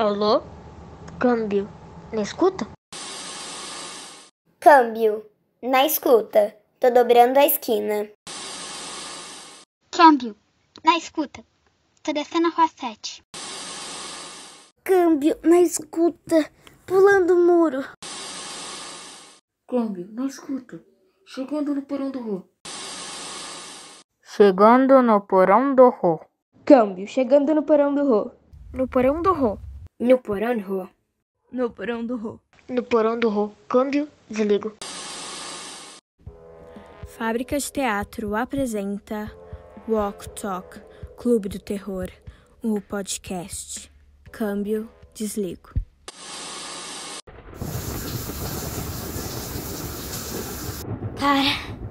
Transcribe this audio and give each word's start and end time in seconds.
Alô? 0.00 0.42
Câmbio. 1.18 1.68
Na 2.10 2.22
escuta? 2.22 2.66
Câmbio. 4.58 5.26
Na 5.62 5.84
escuta. 5.84 6.56
Tô 6.80 6.90
dobrando 6.90 7.38
a 7.38 7.44
esquina. 7.44 8.08
Câmbio. 9.90 10.34
Na 10.82 10.96
escuta. 10.96 11.44
Tô 12.02 12.14
descendo 12.14 12.46
a 12.46 12.50
rua 12.50 12.66
7. 12.66 13.22
Câmbio. 14.82 15.36
Na 15.42 15.60
escuta. 15.60 16.50
Pulando 16.86 17.34
o 17.34 17.44
muro. 17.44 17.84
Câmbio. 19.68 20.08
Na 20.12 20.24
escuta. 20.24 20.82
Chegando 21.26 21.74
no 21.74 21.82
porão 21.82 22.10
do 22.10 22.20
Rô. 22.20 22.42
Chegando 24.24 25.02
no 25.02 25.20
porão 25.20 25.74
do 25.74 25.90
Rô. 25.90 26.24
Câmbio. 26.64 27.06
Chegando 27.06 27.54
no 27.54 27.62
porão 27.62 27.94
do 27.94 28.08
Rô. 28.08 28.30
No 28.72 28.88
porão 28.88 29.20
do 29.20 29.34
Rô. 29.34 29.58
No 30.00 30.18
porão 30.18 30.56
do 30.56 30.64
Rô. 30.64 30.88
No 31.52 31.70
porão 31.70 32.04
do 32.06 32.16
Rô. 32.16 32.40
No 32.68 32.82
porão 32.82 33.18
do 33.18 33.28
Rô. 33.28 33.50
Câmbio. 33.68 34.08
Desligo. 34.30 34.74
Fábrica 37.06 37.58
de 37.58 37.70
Teatro 37.70 38.34
apresenta 38.34 39.30
Walk 39.86 40.28
Talk, 40.30 40.80
Clube 41.18 41.50
do 41.50 41.58
Terror, 41.58 42.08
o 42.62 42.80
podcast. 42.80 43.92
Câmbio, 44.32 44.88
desligo. 45.14 45.70
Cara, 51.18 51.84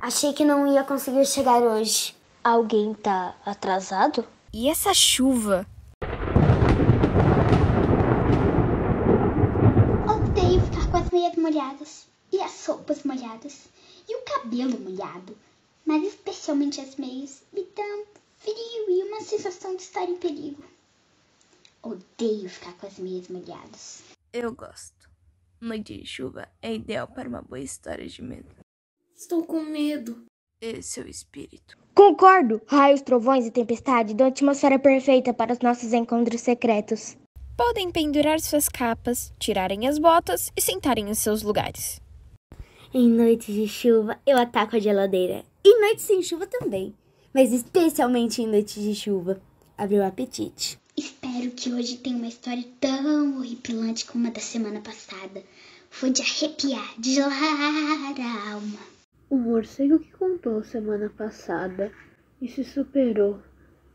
achei 0.00 0.32
que 0.32 0.44
não 0.44 0.72
ia 0.72 0.84
conseguir 0.84 1.26
chegar 1.26 1.60
hoje. 1.62 2.14
Alguém 2.44 2.94
tá 2.94 3.34
atrasado? 3.44 4.24
E 4.52 4.68
essa 4.70 4.94
chuva? 4.94 5.66
Odeio 10.08 10.60
ficar 10.60 10.90
com 10.90 10.96
as 10.98 11.10
meias 11.10 11.36
molhadas. 11.36 12.06
E 12.32 12.40
as 12.40 12.55
roupas 12.66 13.02
molhadas. 13.04 13.66
E 14.08 14.16
o 14.16 14.22
cabelo 14.22 14.78
molhado. 14.78 15.36
Mas 15.84 16.04
especialmente 16.06 16.80
as 16.80 16.96
meias. 16.96 17.42
Me 17.52 17.66
dão 17.74 18.04
frio 18.38 18.90
e 18.90 19.02
uma 19.04 19.20
sensação 19.20 19.76
de 19.76 19.82
estar 19.82 20.04
em 20.04 20.16
perigo. 20.16 20.62
Odeio 21.82 22.48
ficar 22.48 22.72
com 22.74 22.86
as 22.86 22.98
meias 22.98 23.28
molhadas. 23.28 24.02
Eu 24.32 24.54
gosto. 24.54 25.08
Noite 25.60 25.96
de 25.96 26.06
chuva 26.06 26.48
é 26.60 26.74
ideal 26.74 27.08
para 27.08 27.28
uma 27.28 27.40
boa 27.40 27.60
história 27.60 28.06
de 28.06 28.20
medo. 28.20 28.54
Estou 29.16 29.44
com 29.44 29.62
medo. 29.62 30.26
Esse 30.60 31.00
é 31.00 31.04
o 31.04 31.08
espírito. 31.08 31.78
Concordo. 31.94 32.60
Raios, 32.66 33.00
trovões 33.00 33.46
e 33.46 33.50
tempestade 33.50 34.14
dão 34.14 34.26
atmosfera 34.26 34.78
perfeita 34.78 35.32
para 35.32 35.52
os 35.52 35.60
nossos 35.60 35.92
encontros 35.92 36.40
secretos. 36.40 37.16
Podem 37.56 37.90
pendurar 37.90 38.38
suas 38.40 38.68
capas, 38.68 39.32
tirarem 39.38 39.88
as 39.88 39.98
botas 39.98 40.52
e 40.54 40.60
sentarem 40.60 41.08
em 41.08 41.14
seus 41.14 41.42
lugares. 41.42 42.00
Em 42.94 43.10
noites 43.10 43.52
de 43.52 43.66
chuva, 43.66 44.16
eu 44.24 44.38
ataco 44.38 44.76
a 44.76 44.78
geladeira. 44.78 45.44
E 45.64 45.80
noites 45.80 46.04
sem 46.04 46.22
chuva 46.22 46.46
também. 46.46 46.94
Mas 47.34 47.52
especialmente 47.52 48.40
em 48.40 48.46
noites 48.46 48.80
de 48.80 48.94
chuva. 48.94 49.42
Abriu 49.76 50.02
o 50.02 50.06
apetite. 50.06 50.78
Espero 50.96 51.50
que 51.50 51.72
hoje 51.72 51.98
tenha 51.98 52.16
uma 52.16 52.28
história 52.28 52.64
tão 52.80 53.38
horripilante 53.38 54.06
como 54.06 54.28
a 54.28 54.30
da 54.30 54.40
semana 54.40 54.80
passada. 54.80 55.42
Foi 55.90 56.10
de 56.10 56.22
arrepiar, 56.22 56.98
de 56.98 57.14
gelar 57.14 57.34
a 57.34 58.52
alma. 58.52 58.78
O 59.28 59.36
morcego 59.36 59.98
que 59.98 60.12
contou 60.12 60.62
semana 60.62 61.10
passada 61.10 61.92
e 62.40 62.48
se 62.48 62.62
superou. 62.62 63.42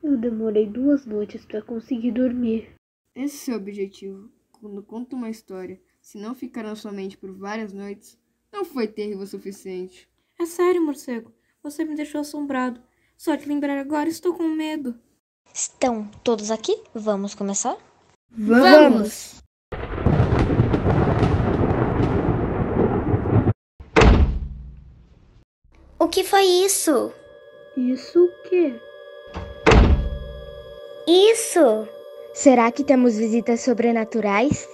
Eu 0.04 0.18
demorei 0.18 0.68
duas 0.68 1.06
noites 1.06 1.46
para 1.46 1.62
conseguir 1.62 2.12
dormir. 2.12 2.70
Esse 3.16 3.52
é 3.52 3.54
o 3.54 3.58
objetivo. 3.58 4.30
Quando 4.52 4.84
conta 4.84 5.16
uma 5.16 5.30
história, 5.30 5.80
se 6.02 6.18
não 6.18 6.36
ficar 6.36 6.64
na 6.64 6.76
sua 6.76 6.92
mente 6.92 7.18
por 7.18 7.32
várias 7.32 7.72
noites, 7.72 8.20
não 8.52 8.66
foi 8.66 8.88
terrível 8.88 9.24
o 9.24 9.28
suficiente. 9.28 10.08
É 10.40 10.46
sério, 10.46 10.82
morcego. 10.82 11.34
Você 11.64 11.86
me 11.86 11.96
deixou 11.96 12.22
assombrado. 12.22 12.82
Só 13.18 13.36
de 13.36 13.48
lembrar 13.48 13.78
agora 13.78 14.10
estou 14.10 14.34
com 14.34 14.48
medo. 14.48 14.96
Estão 15.54 16.06
todos 16.24 16.52
aqui? 16.52 16.82
Vamos 16.94 17.36
começar? 17.36 17.78
Vamos! 18.30 19.42
O 26.00 26.08
que 26.08 26.24
foi 26.24 26.44
isso? 26.44 27.14
Isso 27.78 28.26
o 28.26 28.50
quê? 28.50 28.80
Isso! 31.08 31.88
Será 32.34 32.72
que 32.72 32.84
temos 32.84 33.18
visitas 33.18 33.62
sobrenaturais? 33.62 34.68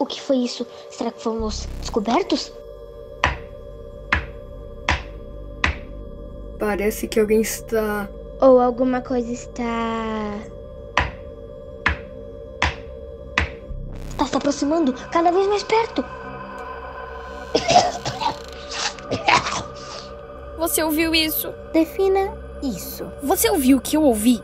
O 0.00 0.06
que 0.06 0.18
foi 0.18 0.38
isso? 0.38 0.66
Será 0.88 1.12
que 1.12 1.22
fomos 1.22 1.68
descobertos? 1.78 2.50
Parece 6.58 7.06
que 7.06 7.20
alguém 7.20 7.42
está. 7.42 8.08
Ou 8.40 8.58
alguma 8.58 9.02
coisa 9.02 9.30
está. 9.30 10.38
Está 14.12 14.26
se 14.26 14.36
aproximando 14.36 14.94
cada 15.12 15.30
vez 15.30 15.46
mais 15.46 15.62
perto. 15.64 16.02
Você 20.56 20.82
ouviu 20.82 21.14
isso? 21.14 21.52
Defina 21.74 22.38
isso. 22.62 23.04
Você 23.22 23.50
ouviu 23.50 23.76
o 23.76 23.80
que 23.82 23.98
eu 23.98 24.02
ouvi? 24.02 24.42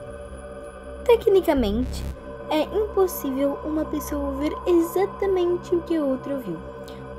Tecnicamente, 1.04 2.04
é 2.50 2.62
impossível 2.62 3.58
uma 3.64 3.84
pessoa 3.84 4.28
ouvir 4.28 4.52
exatamente 4.66 5.74
o 5.74 5.82
que 5.82 5.96
a 5.96 6.04
outra 6.04 6.34
ouviu, 6.34 6.58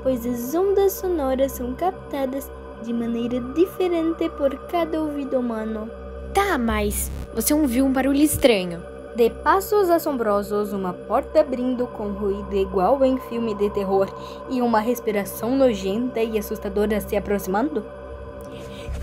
pois 0.02 0.26
as 0.26 0.54
ondas 0.54 0.92
sonoras 0.92 1.52
são 1.52 1.74
captadas 1.74 2.50
de 2.82 2.92
maneira 2.92 3.40
diferente 3.54 4.28
por 4.30 4.56
cada 4.68 5.00
ouvido 5.00 5.38
humano. 5.38 5.90
Tá, 6.32 6.56
mas 6.56 7.10
você 7.34 7.52
ouviu 7.52 7.84
um 7.84 7.92
barulho 7.92 8.22
estranho. 8.22 8.82
De 9.16 9.30
passos 9.30 9.90
assombrosos, 9.90 10.72
uma 10.72 10.92
porta 10.92 11.40
abrindo 11.40 11.86
com 11.88 12.08
ruído 12.10 12.54
igual 12.54 13.04
em 13.04 13.18
filme 13.18 13.54
de 13.54 13.68
terror 13.70 14.08
e 14.48 14.62
uma 14.62 14.78
respiração 14.78 15.56
nojenta 15.56 16.20
e 16.20 16.38
assustadora 16.38 17.00
se 17.00 17.16
aproximando? 17.16 17.84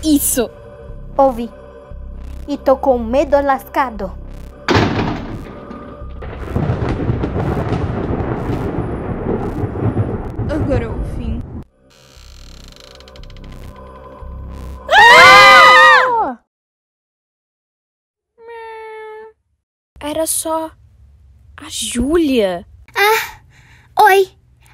Isso! 0.02 0.48
Ouvi. 1.18 1.50
E 2.48 2.56
tô 2.56 2.76
com 2.76 2.98
medo 2.98 3.36
lascado. 3.42 4.25
Era 20.16 20.26
só 20.26 20.70
a 21.58 21.68
Júlia. 21.68 22.66
Oi! 24.00 24.30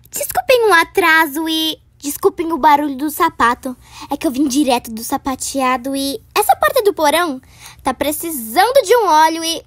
Desculpem 0.08 0.68
o 0.68 0.72
atraso 0.72 1.48
e. 1.48 1.82
Desculpem 1.98 2.52
o 2.52 2.58
barulho 2.58 2.96
do 2.96 3.10
sapato. 3.10 3.76
É 4.08 4.16
que 4.16 4.24
eu 4.24 4.30
vim 4.30 4.46
direto 4.46 4.92
do 4.92 5.02
sapateado 5.02 5.96
e. 5.96 6.22
Essa 6.32 6.54
porta 6.54 6.84
do 6.84 6.94
porão 6.94 7.42
tá 7.82 7.92
precisando 7.92 8.82
de 8.84 8.94
um 8.98 9.08
óleo 9.08 9.42
e. 9.42 9.64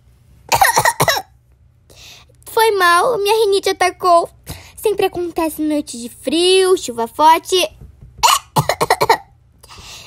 Foi 2.50 2.72
mal, 2.78 3.18
minha 3.18 3.36
rinite 3.44 3.72
atacou. 3.72 4.30
Sempre 4.78 5.08
acontece 5.08 5.62
noite 5.62 6.00
de 6.00 6.08
frio, 6.08 6.78
chuva 6.78 7.06
forte. 7.06 7.58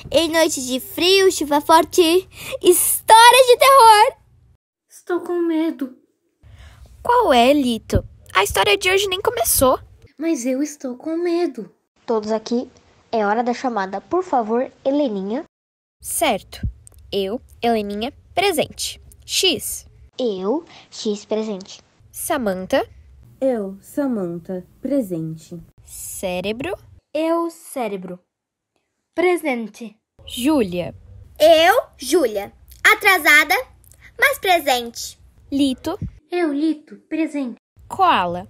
em 0.09 0.31
noite 0.31 0.65
de 0.65 0.79
frio, 0.79 1.31
chuva 1.31 1.61
forte. 1.61 2.01
História 2.59 3.45
de 3.45 3.57
terror! 3.59 4.19
Estou 5.09 5.21
com 5.25 5.41
medo. 5.41 5.97
Qual 7.01 7.33
é, 7.33 7.51
Lito? 7.51 8.07
A 8.31 8.43
história 8.43 8.77
de 8.77 8.91
hoje 8.91 9.07
nem 9.07 9.19
começou. 9.19 9.79
Mas 10.19 10.45
eu 10.45 10.61
estou 10.61 10.95
com 10.95 11.17
medo. 11.17 11.73
Todos 12.05 12.31
aqui. 12.31 12.69
É 13.11 13.25
hora 13.25 13.43
da 13.43 13.51
chamada. 13.51 13.99
Por 14.01 14.23
favor, 14.23 14.71
Heleninha. 14.85 15.45
Certo. 15.99 16.61
Eu, 17.11 17.41
Heleninha, 17.59 18.13
presente. 18.35 19.01
X. 19.25 19.87
Eu, 20.15 20.63
X 20.91 21.25
presente. 21.25 21.81
Samantha. 22.11 22.87
Eu, 23.41 23.79
Samantha, 23.81 24.63
presente. 24.79 25.59
Cérebro. 25.83 26.77
Eu, 27.11 27.49
cérebro. 27.49 28.19
Presente. 29.15 29.97
Júlia. 30.27 30.93
Eu, 31.39 31.81
Júlia. 31.97 32.53
Atrasada, 32.83 33.55
mas 34.19 34.37
presente. 34.37 35.19
Lito. 35.51 35.97
Eu, 36.31 36.53
Lito, 36.53 36.97
presente. 37.09 37.55
Koala. 37.87 38.47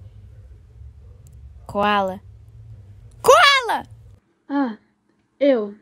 Koala. 1.65 2.19
Koala! 3.21 3.83
Ah, 4.49 4.77
eu, 5.39 5.75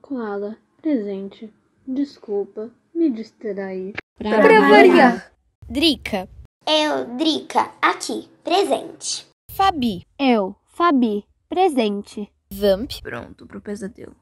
Koala, 0.00 0.56
presente. 0.80 1.52
Desculpa, 1.86 2.70
me 2.94 3.10
distraí. 3.10 3.92
Pra 4.16 4.40
variar. 4.68 5.32
Drica. 5.68 6.28
Eu, 6.66 7.16
Drica, 7.16 7.72
aqui, 7.80 8.28
presente. 8.42 9.26
Fabi. 9.52 10.02
Eu, 10.18 10.56
Fabi, 10.66 11.24
presente. 11.48 12.32
Vamp. 12.50 12.90
Pronto 13.02 13.46
pro 13.46 13.60
pesadelo. 13.60 14.16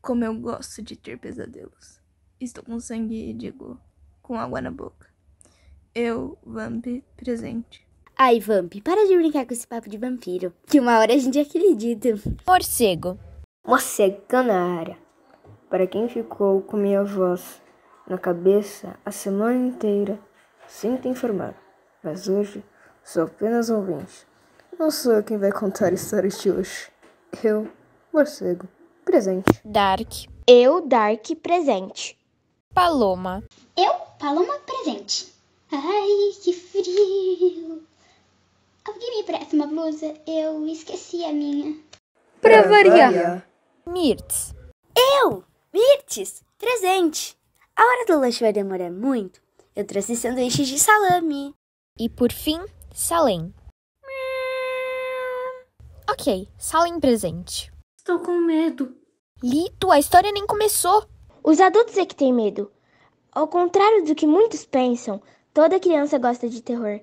Como 0.00 0.24
eu 0.24 0.34
gosto 0.34 0.82
de 0.82 0.96
ter 0.96 1.18
pesadelos. 1.18 2.00
Estou 2.40 2.64
com 2.64 2.80
sangue, 2.80 3.32
digo, 3.34 3.78
com 4.30 4.38
água 4.38 4.60
na 4.60 4.70
boca. 4.70 5.08
Eu, 5.92 6.38
Vamp, 6.46 6.86
presente. 7.16 7.84
Ai, 8.16 8.38
Vamp, 8.38 8.74
para 8.84 9.08
de 9.08 9.16
brincar 9.16 9.44
com 9.44 9.52
esse 9.52 9.66
papo 9.66 9.90
de 9.90 9.98
vampiro. 9.98 10.54
Que 10.68 10.78
uma 10.78 11.00
hora 11.00 11.12
a 11.12 11.18
gente 11.18 11.36
acredita. 11.36 12.10
Morcego. 12.46 13.18
Morcego 13.66 14.20
canária. 14.28 14.96
Para 15.68 15.84
quem 15.84 16.08
ficou 16.08 16.62
com 16.62 16.76
minha 16.76 17.02
voz 17.02 17.60
na 18.06 18.16
cabeça 18.16 18.96
a 19.04 19.10
semana 19.10 19.66
inteira, 19.66 20.16
sinto 20.68 21.08
informar. 21.08 21.56
Mas 22.00 22.28
hoje 22.28 22.62
sou 23.02 23.24
apenas 23.24 23.68
ouvinte. 23.68 24.28
Não 24.78 24.92
sou 24.92 25.14
eu 25.14 25.24
quem 25.24 25.38
vai 25.38 25.50
contar 25.50 25.86
a 25.86 25.94
história 25.94 26.30
de 26.30 26.52
hoje. 26.52 26.88
Eu, 27.42 27.68
morcego, 28.12 28.68
presente. 29.04 29.60
Dark. 29.64 30.08
Eu, 30.46 30.86
Dark, 30.86 31.26
presente. 31.42 32.19
Paloma. 32.74 33.42
Eu, 33.76 33.92
Paloma, 34.18 34.58
presente. 34.60 35.32
Ai, 35.72 36.32
que 36.42 36.52
frio. 36.52 37.82
Alguém 38.84 39.18
me 39.18 39.24
presta 39.24 39.56
uma 39.56 39.66
blusa? 39.66 40.14
Eu 40.26 40.66
esqueci 40.66 41.24
a 41.24 41.32
minha. 41.32 41.76
Pra 42.40 42.62
variar. 42.62 43.46
Mirtz. 43.86 44.54
Eu, 44.96 45.44
Mirtes, 45.72 46.42
presente. 46.58 47.36
A 47.76 47.82
hora 47.82 48.06
do 48.06 48.18
lanche 48.20 48.40
vai 48.40 48.52
demorar 48.52 48.90
muito. 48.90 49.40
Eu 49.74 49.84
trouxe 49.86 50.16
sanduíches 50.16 50.68
de 50.68 50.78
salame. 50.78 51.54
E 51.98 52.08
por 52.08 52.32
fim, 52.32 52.60
Salem. 52.94 53.52
Ok, 56.08 56.48
Salem 56.58 56.98
presente. 56.98 57.72
Estou 57.98 58.18
com 58.20 58.38
medo. 58.40 58.94
Lito, 59.42 59.90
a 59.90 59.98
história 59.98 60.32
nem 60.32 60.46
começou. 60.46 61.06
Os 61.42 61.58
adultos 61.58 61.96
é 61.96 62.04
que 62.04 62.14
têm 62.14 62.32
medo. 62.32 62.70
Ao 63.32 63.48
contrário 63.48 64.04
do 64.04 64.14
que 64.14 64.26
muitos 64.26 64.64
pensam, 64.64 65.22
toda 65.54 65.80
criança 65.80 66.18
gosta 66.18 66.48
de 66.48 66.60
terror. 66.60 67.00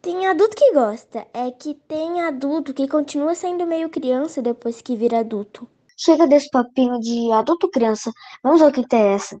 Tem 0.00 0.26
adulto 0.26 0.54
que 0.54 0.72
gosta, 0.72 1.26
é 1.34 1.50
que 1.50 1.74
tem 1.74 2.22
adulto 2.22 2.72
que 2.72 2.86
continua 2.86 3.34
sendo 3.34 3.66
meio 3.66 3.90
criança 3.90 4.40
depois 4.40 4.80
que 4.80 4.94
vira 4.94 5.18
adulto. 5.18 5.68
Chega 5.96 6.28
desse 6.28 6.48
papinho 6.50 7.00
de 7.00 7.32
adulto-criança, 7.32 8.12
vamos 8.42 8.62
ao 8.62 8.70
que 8.70 8.82
interessa. 8.82 9.36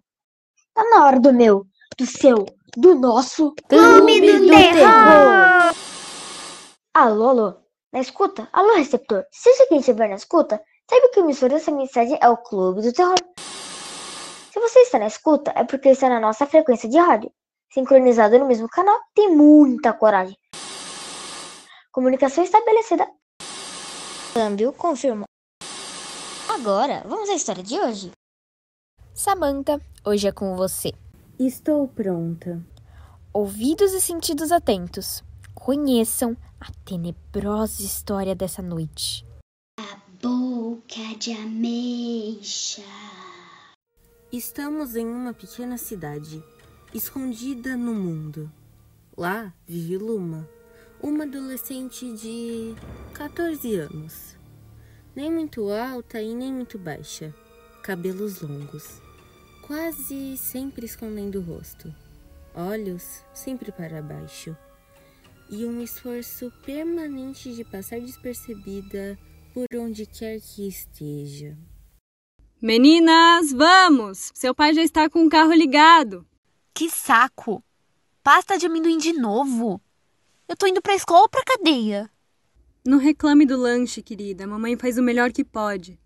Tá 0.74 0.82
na 0.90 1.04
hora 1.04 1.20
do 1.20 1.32
meu, 1.32 1.64
do 1.96 2.04
seu, 2.04 2.46
do 2.76 2.96
nosso 2.96 3.54
Clube 3.68 4.20
do 4.20 4.48
Terror! 4.48 5.74
Alô, 6.92 7.28
alô, 7.28 7.54
na 7.92 8.00
escuta? 8.00 8.48
Alô, 8.52 8.74
receptor, 8.74 9.24
se 9.30 9.50
isso 9.50 9.62
aqui 9.62 9.76
estiver 9.76 10.08
na 10.08 10.16
escuta, 10.16 10.60
saiba 10.90 11.10
que 11.10 11.20
o 11.20 11.24
emissor 11.24 11.48
dessa 11.48 11.70
mensagem 11.70 12.18
é 12.20 12.28
o 12.28 12.38
Clube 12.38 12.82
do 12.82 12.92
Terror. 12.92 13.14
Se 14.66 14.72
você 14.72 14.80
está 14.80 14.98
na 14.98 15.06
escuta, 15.06 15.52
é 15.54 15.62
porque 15.62 15.90
está 15.90 16.08
na 16.08 16.18
nossa 16.18 16.44
frequência 16.44 16.88
de 16.88 16.98
rádio. 16.98 17.30
Sincronizado 17.72 18.36
no 18.36 18.48
mesmo 18.48 18.68
canal, 18.68 18.98
tem 19.14 19.32
muita 19.32 19.92
coragem. 19.92 20.36
Comunicação 21.92 22.42
estabelecida. 22.42 23.06
Câmbio 24.34 24.72
confirma. 24.72 25.24
Agora, 26.52 27.04
vamos 27.06 27.30
à 27.30 27.34
história 27.34 27.62
de 27.62 27.78
hoje. 27.78 28.10
Samantha, 29.14 29.80
hoje 30.04 30.26
é 30.26 30.32
com 30.32 30.56
você. 30.56 30.92
Estou 31.38 31.86
pronta. 31.86 32.60
Ouvidos 33.32 33.92
e 33.92 34.00
sentidos 34.00 34.50
atentos. 34.50 35.22
Conheçam 35.54 36.36
a 36.60 36.72
tenebrosa 36.84 37.82
história 37.82 38.34
dessa 38.34 38.62
noite. 38.62 39.24
A 39.78 39.96
boca 40.20 41.16
de 41.20 41.30
ameixa. 41.30 42.82
Estamos 44.32 44.96
em 44.96 45.06
uma 45.06 45.32
pequena 45.32 45.78
cidade, 45.78 46.42
escondida 46.92 47.76
no 47.76 47.94
mundo. 47.94 48.50
Lá 49.16 49.54
vive 49.64 49.96
Luma, 49.96 50.48
uma 51.00 51.22
adolescente 51.22 52.12
de 52.12 52.74
14 53.14 53.76
anos. 53.76 54.36
Nem 55.14 55.30
muito 55.30 55.70
alta 55.70 56.20
e 56.20 56.34
nem 56.34 56.52
muito 56.52 56.76
baixa. 56.76 57.32
Cabelos 57.84 58.40
longos, 58.40 59.00
quase 59.62 60.36
sempre 60.36 60.86
escondendo 60.86 61.38
o 61.38 61.42
rosto. 61.42 61.94
Olhos 62.52 63.22
sempre 63.32 63.70
para 63.70 64.02
baixo. 64.02 64.56
E 65.48 65.64
um 65.64 65.80
esforço 65.80 66.52
permanente 66.64 67.54
de 67.54 67.62
passar 67.62 68.00
despercebida 68.00 69.16
por 69.54 69.68
onde 69.76 70.04
quer 70.04 70.40
que 70.40 70.66
esteja. 70.66 71.56
Meninas, 72.60 73.52
vamos! 73.52 74.32
Seu 74.34 74.54
pai 74.54 74.72
já 74.72 74.82
está 74.82 75.10
com 75.10 75.26
o 75.26 75.28
carro 75.28 75.52
ligado. 75.52 76.26
Que 76.72 76.88
saco! 76.88 77.62
Pasta 78.22 78.56
de 78.56 78.64
amendoim 78.64 78.96
de 78.96 79.12
novo. 79.12 79.78
Eu 80.48 80.56
tô 80.56 80.66
indo 80.66 80.80
pra 80.80 80.94
escola 80.94 81.20
ou 81.20 81.28
pra 81.28 81.44
cadeia? 81.44 82.10
Não 82.84 82.96
reclame 82.96 83.44
do 83.44 83.58
lanche, 83.58 84.00
querida. 84.00 84.44
A 84.44 84.46
mamãe 84.46 84.74
faz 84.74 84.96
o 84.96 85.02
melhor 85.02 85.32
que 85.32 85.44
pode. 85.44 86.00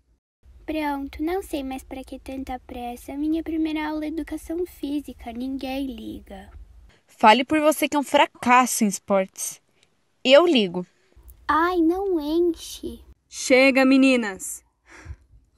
Pronto, 0.65 1.23
não 1.23 1.41
sei 1.41 1.63
mais 1.63 1.85
para 1.85 2.03
que 2.03 2.19
tanta 2.19 2.59
pressa. 2.59 3.15
Minha 3.15 3.41
primeira 3.41 3.87
aula 3.87 4.03
é 4.03 4.09
educação 4.09 4.65
física, 4.65 5.31
ninguém 5.31 5.85
liga. 5.85 6.51
Fale 7.07 7.45
por 7.45 7.61
você 7.61 7.87
que 7.87 7.95
é 7.95 7.99
um 7.99 8.03
fracasso 8.03 8.83
em 8.83 8.87
esportes. 8.87 9.61
Eu 10.21 10.45
ligo. 10.45 10.85
Ai, 11.47 11.77
não 11.77 12.19
enche. 12.19 12.99
Chega, 13.29 13.85
meninas. 13.85 14.63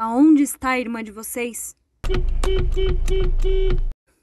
Aonde 0.05 0.44
está 0.44 0.71
a 0.71 0.79
irmã 0.81 1.01
de 1.01 1.13
vocês? 1.13 1.77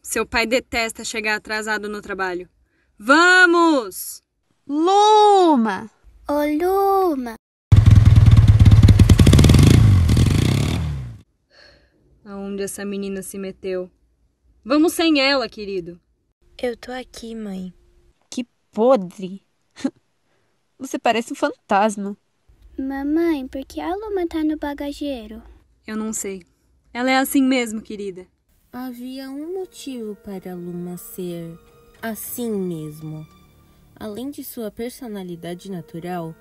Seu 0.03 0.27
pai 0.27 0.47
detesta 0.47 1.03
chegar 1.03 1.37
atrasado 1.37 1.89
no 1.89 2.03
trabalho. 2.03 2.51
Vamos! 2.99 4.23
Luma! 4.69 5.91
Ô, 6.29 6.35
Luma! 6.45 7.37
Aonde 12.27 12.65
essa 12.65 12.85
menina 12.85 13.23
se 13.23 13.39
meteu? 13.39 13.91
Vamos 14.63 14.93
sem 14.93 15.19
ela, 15.19 15.49
querido. 15.49 15.99
Eu 16.63 16.77
tô 16.77 16.93
aqui, 16.93 17.35
mãe. 17.35 17.73
Que 18.29 18.47
podre! 18.71 19.43
Você 20.79 20.99
parece 20.99 21.33
um 21.33 21.37
fantasma. 21.37 22.15
Mamãe, 22.79 23.49
por 23.49 23.65
que 23.65 23.81
a 23.81 23.97
Luma 23.97 24.29
tá 24.29 24.45
no 24.45 24.59
bagageiro? 24.59 25.43
Eu 25.91 25.97
não 25.97 26.13
sei. 26.13 26.45
Ela 26.95 27.11
é 27.11 27.17
assim 27.17 27.43
mesmo, 27.43 27.83
querida. 27.83 28.25
Havia 28.73 29.29
um 29.29 29.59
motivo 29.59 30.15
para 30.15 30.53
a 30.53 30.55
Luma 30.55 30.97
ser 30.97 31.59
assim 32.01 32.49
mesmo. 32.49 33.27
Além 33.97 34.31
de 34.31 34.45
sua 34.45 34.71
personalidade 34.71 35.69
natural, 35.69 36.33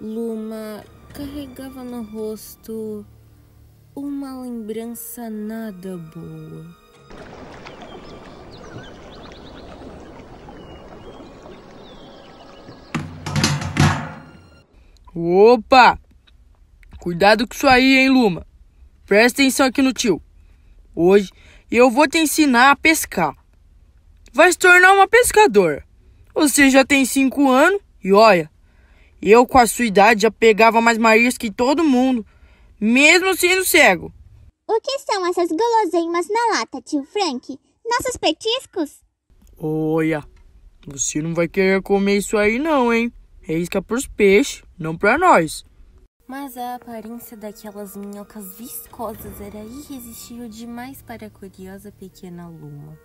Luma 0.00 0.82
carregava 1.12 1.84
no 1.84 2.02
rosto 2.02 3.04
uma 3.94 4.40
lembrança 4.40 5.28
nada 5.28 5.98
boa. 5.98 6.74
Opa! 15.14 15.98
Cuidado 16.98 17.46
com 17.46 17.54
isso 17.54 17.66
aí, 17.66 17.98
hein, 17.98 18.08
Luma? 18.08 18.47
Presta 19.08 19.40
atenção 19.40 19.64
aqui 19.64 19.80
no 19.80 19.90
tio. 19.90 20.20
Hoje 20.94 21.30
eu 21.70 21.90
vou 21.90 22.06
te 22.06 22.18
ensinar 22.18 22.70
a 22.70 22.76
pescar. 22.76 23.34
Vai 24.34 24.52
se 24.52 24.58
tornar 24.58 24.92
uma 24.92 25.08
pescadora. 25.08 25.82
Você 26.34 26.68
já 26.68 26.84
tem 26.84 27.06
cinco 27.06 27.48
anos 27.48 27.80
e 28.04 28.12
olha, 28.12 28.50
eu 29.22 29.46
com 29.46 29.56
a 29.56 29.66
sua 29.66 29.86
idade 29.86 30.22
já 30.22 30.30
pegava 30.30 30.82
mais 30.82 30.98
marinhas 30.98 31.38
que 31.38 31.50
todo 31.50 31.82
mundo, 31.82 32.24
mesmo 32.78 33.34
sendo 33.34 33.64
cego. 33.64 34.12
O 34.68 34.78
que 34.78 34.98
são 34.98 35.26
essas 35.26 35.48
guloseimas 35.48 36.28
na 36.28 36.58
lata, 36.58 36.82
tio 36.82 37.02
Frank? 37.04 37.58
Nossos 37.86 38.18
petiscos? 38.18 39.00
Olha, 39.56 40.22
você 40.86 41.22
não 41.22 41.32
vai 41.32 41.48
querer 41.48 41.80
comer 41.80 42.18
isso 42.18 42.36
aí 42.36 42.58
não, 42.58 42.92
hein? 42.92 43.10
É 43.48 43.54
isca 43.54 43.80
pros 43.80 44.06
peixes, 44.06 44.62
não 44.78 44.94
pra 44.94 45.16
nós. 45.16 45.64
Mas 46.28 46.58
a 46.58 46.74
aparência 46.74 47.34
daquelas 47.38 47.96
minhocas 47.96 48.54
viscosas 48.58 49.40
era 49.40 49.64
irresistível 49.64 50.46
demais 50.46 51.00
para 51.00 51.26
a 51.26 51.30
curiosa 51.30 51.90
pequena 51.90 52.46
Luma. 52.46 52.98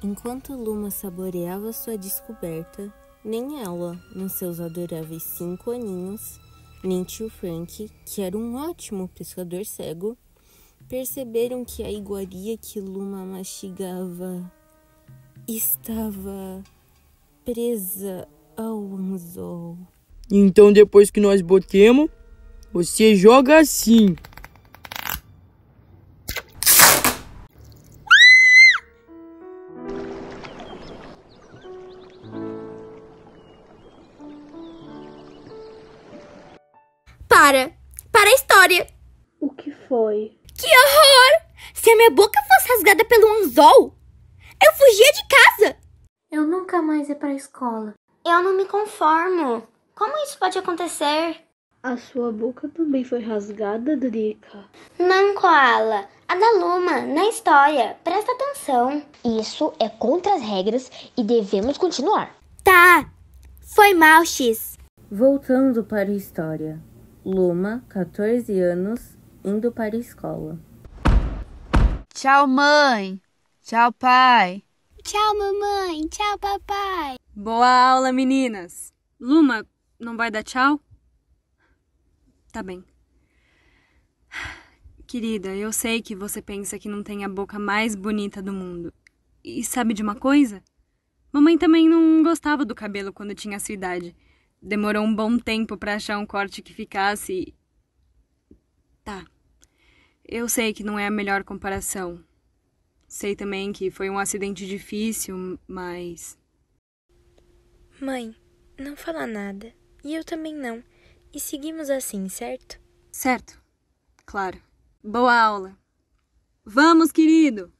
Enquanto 0.00 0.54
Luma 0.54 0.92
saboreava 0.92 1.72
sua 1.72 1.98
descoberta, 1.98 2.94
nem 3.24 3.64
ela, 3.64 3.96
nos 4.14 4.34
seus 4.34 4.60
adoráveis 4.60 5.24
cinco 5.24 5.72
aninhos, 5.72 6.38
nem 6.84 7.02
tio 7.02 7.28
Frank, 7.28 7.90
que 8.06 8.22
era 8.22 8.38
um 8.38 8.54
ótimo 8.54 9.08
pescador 9.08 9.66
cego, 9.66 10.16
perceberam 10.88 11.64
que 11.64 11.82
a 11.82 11.90
iguaria 11.90 12.56
que 12.56 12.80
Luma 12.80 13.24
mastigava 13.24 14.48
estava 15.48 16.62
presa 17.52 18.28
ao 18.56 18.94
anzol. 18.94 19.76
Então 20.30 20.72
depois 20.72 21.10
que 21.10 21.18
nós 21.18 21.42
botemos, 21.42 22.08
você 22.72 23.16
joga 23.16 23.58
assim. 23.58 24.14
Escola. 47.40 47.94
Eu 48.24 48.42
não 48.42 48.56
me 48.56 48.66
conformo. 48.66 49.66
Como 49.94 50.16
isso 50.24 50.38
pode 50.38 50.58
acontecer? 50.58 51.40
A 51.82 51.96
sua 51.96 52.30
boca 52.30 52.68
também 52.68 53.02
foi 53.02 53.20
rasgada, 53.20 53.96
Drica? 53.96 54.64
Não, 54.98 55.34
Koala. 55.34 56.06
A 56.28 56.34
da 56.36 56.52
Luma, 56.58 57.00
na 57.00 57.24
história. 57.28 57.96
Presta 58.04 58.30
atenção. 58.32 59.02
Isso 59.24 59.72
é 59.78 59.88
contra 59.88 60.34
as 60.34 60.42
regras 60.42 60.90
e 61.16 61.24
devemos 61.24 61.78
continuar. 61.78 62.36
Tá. 62.62 63.10
Foi 63.74 63.94
mal, 63.94 64.24
X. 64.26 64.76
Voltando 65.10 65.82
para 65.82 66.10
a 66.10 66.14
história. 66.14 66.78
Luma, 67.24 67.82
14 67.88 68.60
anos, 68.60 69.16
indo 69.42 69.72
para 69.72 69.96
a 69.96 69.98
escola. 69.98 70.58
Tchau, 72.12 72.46
mãe. 72.46 73.20
Tchau, 73.62 73.92
pai. 73.92 74.62
Tchau, 75.02 75.38
mamãe. 75.38 76.06
Tchau, 76.08 76.38
papai. 76.38 77.16
Boa 77.42 77.66
aula, 77.66 78.12
meninas. 78.12 78.92
Luma, 79.18 79.66
não 79.98 80.14
vai 80.14 80.30
dar 80.30 80.42
tchau? 80.42 80.78
Tá 82.52 82.62
bem. 82.62 82.84
Querida, 85.06 85.56
eu 85.56 85.72
sei 85.72 86.02
que 86.02 86.14
você 86.14 86.42
pensa 86.42 86.78
que 86.78 86.86
não 86.86 87.02
tem 87.02 87.24
a 87.24 87.28
boca 87.30 87.58
mais 87.58 87.94
bonita 87.94 88.42
do 88.42 88.52
mundo. 88.52 88.92
E 89.42 89.64
sabe 89.64 89.94
de 89.94 90.02
uma 90.02 90.14
coisa? 90.14 90.62
Mamãe 91.32 91.56
também 91.56 91.88
não 91.88 92.22
gostava 92.22 92.62
do 92.62 92.74
cabelo 92.74 93.10
quando 93.10 93.34
tinha 93.34 93.56
a 93.56 93.60
sua 93.60 93.72
idade. 93.72 94.14
Demorou 94.60 95.02
um 95.02 95.14
bom 95.14 95.38
tempo 95.38 95.78
para 95.78 95.94
achar 95.94 96.18
um 96.18 96.26
corte 96.26 96.60
que 96.60 96.74
ficasse. 96.74 97.54
Tá. 99.02 99.24
Eu 100.22 100.46
sei 100.46 100.74
que 100.74 100.84
não 100.84 100.98
é 100.98 101.06
a 101.06 101.10
melhor 101.10 101.42
comparação. 101.42 102.22
Sei 103.08 103.34
também 103.34 103.72
que 103.72 103.90
foi 103.90 104.10
um 104.10 104.18
acidente 104.18 104.66
difícil, 104.66 105.58
mas. 105.66 106.38
Mãe, 108.00 108.34
não 108.78 108.96
fala 108.96 109.26
nada. 109.26 109.74
E 110.02 110.14
eu 110.14 110.24
também 110.24 110.54
não. 110.54 110.82
E 111.34 111.38
seguimos 111.38 111.90
assim, 111.90 112.30
certo? 112.30 112.80
Certo. 113.12 113.60
Claro. 114.24 114.58
Boa 115.04 115.38
aula. 115.38 115.76
Vamos, 116.64 117.12
querido! 117.12 117.70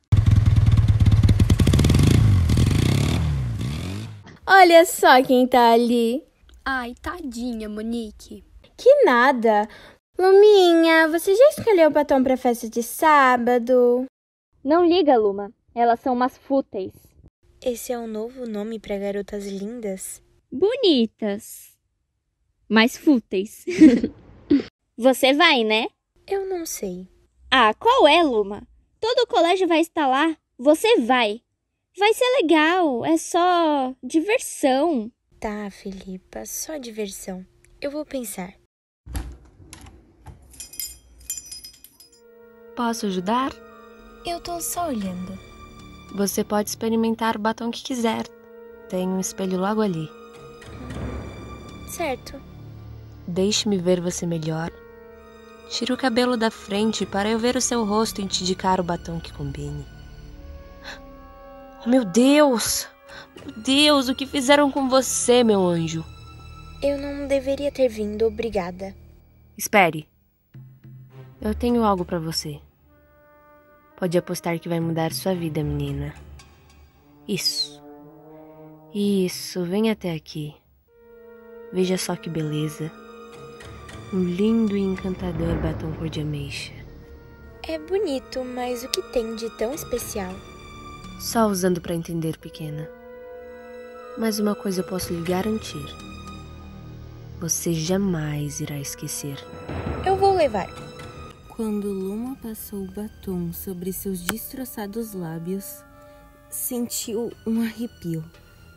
Olha 4.47 4.85
só 4.85 5.23
quem 5.23 5.47
tá 5.47 5.73
ali. 5.73 6.23
Ai, 6.67 6.95
tadinha, 7.01 7.67
Monique. 7.67 8.45
Que 8.77 9.05
nada. 9.05 9.67
Luminha, 10.19 11.09
você 11.09 11.35
já 11.35 11.49
escolheu 11.49 11.89
o 11.89 11.93
batom 11.93 12.23
pra 12.23 12.37
festa 12.37 12.69
de 12.69 12.83
sábado? 12.83 14.05
Não 14.63 14.85
liga, 14.85 15.17
Luma. 15.17 15.51
Elas 15.75 16.01
são 16.01 16.13
umas 16.13 16.37
fúteis. 16.37 17.10
Esse 17.63 17.93
é 17.93 17.99
o 17.99 18.07
novo 18.07 18.47
nome 18.47 18.79
para 18.79 18.97
garotas 18.97 19.47
lindas? 19.47 20.23
Bonitas. 20.51 21.77
Mas 22.67 22.97
fúteis. 22.97 23.67
você 24.97 25.35
vai, 25.35 25.63
né? 25.63 25.89
Eu 26.27 26.47
não 26.47 26.65
sei. 26.65 27.07
Ah, 27.51 27.75
qual 27.75 28.09
é, 28.09 28.23
Luma? 28.23 28.67
Todo 28.99 29.25
o 29.25 29.27
colégio 29.27 29.69
vai 29.69 29.81
estar 29.81 30.07
lá. 30.07 30.35
Você 30.57 31.01
vai. 31.01 31.43
Vai 31.99 32.15
ser 32.15 32.25
legal. 32.41 33.05
É 33.05 33.19
só 33.19 33.95
diversão. 34.03 35.13
Tá, 35.39 35.71
Filipa, 35.71 36.47
só 36.47 36.79
diversão. 36.79 37.47
Eu 37.79 37.91
vou 37.91 38.07
pensar. 38.07 38.55
Posso 42.75 43.05
ajudar? 43.05 43.51
Eu 44.25 44.41
tô 44.41 44.59
só 44.63 44.89
olhando. 44.89 45.50
Você 46.15 46.43
pode 46.43 46.69
experimentar 46.69 47.37
o 47.37 47.41
batom 47.41 47.71
que 47.71 47.83
quiser. 47.83 48.27
Tem 48.89 49.09
um 49.09 49.21
espelho 49.21 49.59
logo 49.59 49.81
ali. 49.81 50.11
Certo. 51.89 52.41
Deixe-me 53.27 53.79
ver 53.79 54.01
você 54.01 54.27
melhor. 54.27 54.71
Tire 55.71 55.93
o 55.93 55.97
cabelo 55.97 56.37
da 56.37 56.51
frente 56.51 57.07
para 57.07 57.29
eu 57.29 57.39
ver 57.39 57.55
o 57.55 57.61
seu 57.61 57.85
rosto 57.85 58.21
e 58.21 58.27
te 58.27 58.43
indicar 58.43 58.81
o 58.81 58.85
batom 58.85 59.21
que 59.21 59.33
combine. 59.33 59.87
Oh, 61.85 61.89
meu 61.89 62.05
Deus! 62.05 62.89
Meu 63.45 63.55
Deus, 63.63 64.09
o 64.09 64.15
que 64.15 64.27
fizeram 64.27 64.71
com 64.71 64.89
você, 64.89 65.45
meu 65.45 65.65
anjo? 65.65 66.05
Eu 66.83 66.99
não 66.99 67.29
deveria 67.29 67.71
ter 67.71 67.89
vindo, 67.89 68.27
obrigada. 68.27 68.95
Espere. 69.57 70.09
Eu 71.41 71.55
tenho 71.55 71.85
algo 71.85 72.05
para 72.05 72.19
você. 72.19 72.61
Pode 74.01 74.17
apostar 74.17 74.59
que 74.59 74.67
vai 74.67 74.81
mudar 74.81 75.13
sua 75.13 75.35
vida, 75.35 75.63
menina. 75.63 76.15
Isso. 77.29 77.83
Isso, 78.95 79.63
vem 79.63 79.91
até 79.91 80.15
aqui. 80.15 80.55
Veja 81.71 81.99
só 81.99 82.17
que 82.17 82.31
beleza. 82.31 82.91
Um 84.11 84.25
lindo 84.25 84.75
e 84.75 84.81
encantador 84.81 85.55
batom 85.61 85.93
cor 85.93 86.09
de 86.09 86.23
ameixa. 86.23 86.73
É 87.63 87.79
bonito, 87.79 88.43
mas 88.43 88.83
o 88.83 88.89
que 88.89 89.03
tem 89.13 89.37
de 89.37 89.51
tão 89.59 89.75
especial? 89.75 90.35
Só 91.21 91.47
usando 91.47 91.79
para 91.79 91.95
entender, 91.95 92.39
pequena. 92.39 92.89
Mas 94.17 94.39
uma 94.39 94.55
coisa 94.55 94.81
eu 94.81 94.87
posso 94.87 95.13
lhe 95.13 95.23
garantir. 95.23 95.87
Você 97.39 97.75
jamais 97.75 98.61
irá 98.61 98.79
esquecer. 98.79 99.37
Eu 100.07 100.17
vou 100.17 100.35
levar. 100.35 100.90
Quando 101.61 101.93
Luma 101.93 102.37
passou 102.37 102.85
o 102.85 102.91
batom 102.91 103.53
sobre 103.53 103.93
seus 103.93 104.23
destroçados 104.23 105.13
lábios, 105.13 105.85
sentiu 106.49 107.31
um 107.47 107.61
arrepio, 107.61 108.25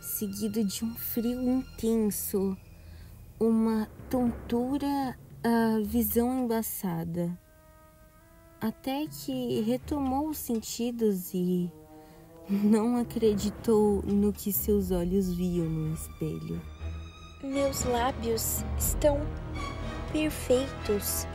seguido 0.02 0.62
de 0.66 0.84
um 0.84 0.94
frio 0.94 1.42
intenso, 1.42 2.58
uma 3.40 3.88
tontura, 4.10 5.18
a 5.42 5.80
visão 5.82 6.44
embaçada. 6.44 7.40
Até 8.60 9.08
que 9.08 9.62
retomou 9.62 10.28
os 10.28 10.38
sentidos 10.38 11.34
e 11.34 11.72
não 12.50 12.98
acreditou 12.98 14.02
no 14.02 14.34
que 14.34 14.52
seus 14.52 14.92
olhos 14.92 15.34
viam 15.34 15.70
no 15.70 15.94
espelho. 15.94 16.62
Meus 17.42 17.86
lábios 17.86 18.62
estão 18.78 19.22
perfeitos. 20.12 21.26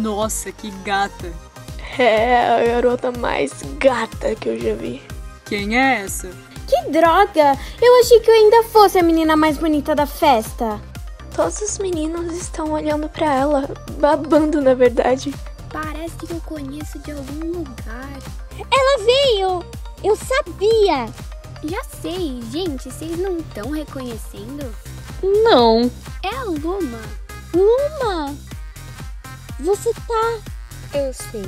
Nossa, 0.00 0.52
que 0.52 0.70
gata! 0.84 1.32
É 1.98 2.48
a 2.48 2.62
garota 2.62 3.10
mais 3.10 3.52
gata 3.78 4.34
que 4.34 4.50
eu 4.50 4.60
já 4.60 4.74
vi. 4.74 5.02
Quem 5.46 5.78
é 5.78 6.02
essa? 6.02 6.28
Que 6.66 6.90
droga! 6.90 7.58
Eu 7.80 8.00
achei 8.00 8.20
que 8.20 8.30
eu 8.30 8.34
ainda 8.34 8.62
fosse 8.64 8.98
a 8.98 9.02
menina 9.02 9.34
mais 9.36 9.56
bonita 9.56 9.94
da 9.94 10.06
festa. 10.06 10.78
Todos 11.34 11.60
os 11.62 11.78
meninos 11.78 12.34
estão 12.36 12.72
olhando 12.72 13.08
para 13.08 13.32
ela, 13.34 13.70
babando 13.98 14.60
na 14.60 14.74
verdade. 14.74 15.34
Parece 15.72 16.14
que 16.16 16.30
eu 16.30 16.40
conheço 16.40 16.98
de 16.98 17.12
algum 17.12 17.52
lugar. 17.52 18.18
Ela 18.58 19.04
veio! 19.04 19.64
Eu 20.04 20.16
sabia! 20.16 21.06
Já 21.64 21.82
sei, 22.02 22.42
gente, 22.52 22.90
vocês 22.90 23.18
não 23.18 23.38
estão 23.38 23.70
reconhecendo? 23.70 24.74
Não. 25.22 25.90
É 26.22 26.28
a 26.36 26.44
Luma. 26.44 27.00
Luma! 27.54 28.36
Você 29.60 29.90
tá. 29.94 30.98
Eu 30.98 31.14
sei. 31.14 31.44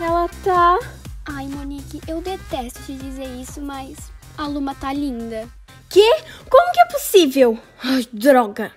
Ela 0.00 0.28
tá. 0.42 0.78
Ai, 1.24 1.46
Monique, 1.46 2.00
eu 2.08 2.20
detesto 2.20 2.82
te 2.82 2.94
dizer 2.94 3.28
isso, 3.40 3.60
mas 3.60 3.96
a 4.36 4.48
Luma 4.48 4.74
tá 4.74 4.92
linda. 4.92 5.48
Que? 5.88 6.16
Como 6.50 6.72
que 6.72 6.80
é 6.80 6.86
possível? 6.86 7.56
Ai, 7.84 8.04
droga! 8.12 8.72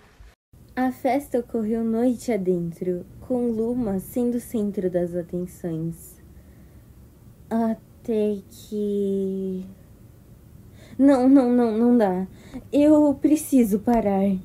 A 0.76 0.92
festa 0.92 1.40
ocorreu 1.40 1.84
noite 1.84 2.32
adentro, 2.32 3.04
com 3.22 3.50
Luma 3.50 4.00
sendo 4.00 4.36
o 4.36 4.42
centro 4.42 4.92
das 4.92 5.16
atenções. 5.16 6.22
Até 7.50 8.38
que. 8.52 9.66
Não, 11.00 11.28
não, 11.28 11.50
não, 11.50 11.72
não 11.72 11.98
dá. 11.98 12.28
Eu 12.72 13.18
preciso 13.20 13.80
parar. 13.80 14.38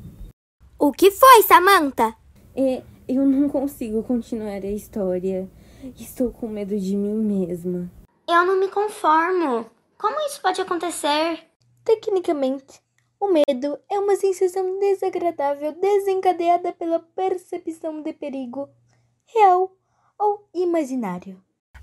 O 0.78 0.90
que 0.90 1.10
foi, 1.10 1.42
Samantha? 1.42 2.14
É, 2.56 2.82
eu 3.14 3.26
não 3.26 3.48
consigo 3.48 4.02
continuar 4.04 4.62
a 4.62 4.70
história. 4.70 5.50
Estou 5.98 6.30
com 6.30 6.46
medo 6.46 6.78
de 6.78 6.96
mim 6.96 7.14
mesma. 7.14 7.90
Eu 8.28 8.46
não 8.46 8.60
me 8.60 8.68
conformo. 8.68 9.66
Como 9.98 10.20
isso 10.26 10.40
pode 10.40 10.60
acontecer? 10.60 11.40
Tecnicamente, 11.84 12.80
o 13.18 13.28
medo 13.28 13.78
é 13.90 13.98
uma 13.98 14.14
sensação 14.14 14.78
desagradável 14.78 15.72
desencadeada 15.72 16.72
pela 16.72 17.00
percepção 17.00 18.00
de 18.02 18.12
perigo, 18.12 18.68
real 19.26 19.72
ou 20.18 20.48
imaginário. 20.54 21.42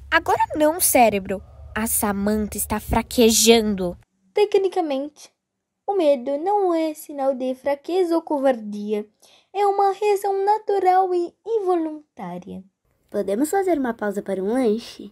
Agora 0.09 0.41
não, 0.55 0.79
cérebro. 0.79 1.41
A 1.75 1.85
Samantha 1.85 2.57
está 2.57 2.79
fraquejando. 2.79 3.97
Tecnicamente, 4.33 5.29
o 5.85 5.93
medo 5.93 6.37
não 6.37 6.73
é 6.73 6.93
sinal 6.93 7.33
de 7.33 7.53
fraqueza 7.55 8.15
ou 8.15 8.21
covardia. 8.21 9.05
É 9.59 9.65
uma 9.65 9.91
reação 9.91 10.45
natural 10.45 11.11
e 11.15 11.33
involuntária. 11.43 12.63
Podemos 13.09 13.49
fazer 13.49 13.79
uma 13.79 13.91
pausa 13.91 14.21
para 14.21 14.39
um 14.39 14.53
lanche? 14.53 15.11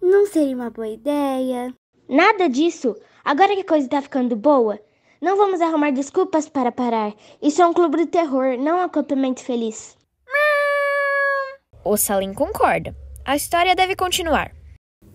Não 0.00 0.26
seria 0.26 0.56
uma 0.56 0.70
boa 0.70 0.88
ideia? 0.88 1.70
Nada 2.08 2.48
disso. 2.48 2.96
Agora 3.22 3.54
que 3.54 3.60
a 3.60 3.66
coisa 3.66 3.86
tá 3.86 4.00
ficando 4.00 4.36
boa, 4.36 4.80
não 5.20 5.36
vamos 5.36 5.60
arrumar 5.60 5.90
desculpas 5.90 6.48
para 6.48 6.72
parar. 6.72 7.12
Isso 7.42 7.60
é 7.60 7.66
um 7.66 7.74
clube 7.74 7.98
de 7.98 8.06
terror, 8.06 8.56
não 8.56 8.78
um 8.78 8.84
acampamento 8.84 9.42
feliz. 9.42 9.98
O 11.84 11.98
Salim 11.98 12.32
concorda. 12.32 12.96
A 13.22 13.36
história 13.36 13.76
deve 13.76 13.94
continuar. 13.94 14.50